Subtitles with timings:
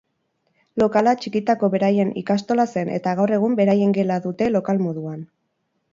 [0.81, 5.25] Lokala txikitako beraien ikastola zen eta gaur egun beraien gela dute lokal moduan.